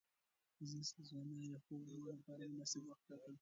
[0.69, 3.29] زه د سونا یا یخو اوبو لپاره مناسب وخت ټاکم.